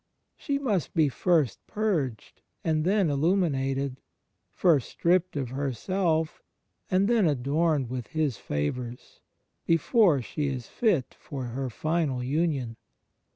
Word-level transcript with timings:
She 0.35 0.57
must 0.57 0.95
be 0.95 1.09
first 1.09 1.59
purged 1.67 2.41
and 2.63 2.83
then 2.85 3.11
illuminated, 3.11 4.01
first 4.51 4.89
stripped 4.89 5.35
of 5.35 5.49
herself 5.49 6.41
and 6.89 7.07
then 7.07 7.27
adorned 7.27 7.87
with 7.91 8.07
His 8.07 8.37
favours, 8.37 9.19
before 9.67 10.23
she 10.23 10.47
is 10.47 10.65
fit 10.65 11.15
for 11.19 11.43
her 11.49 11.69
final 11.69 12.21
tmion. 12.21 12.77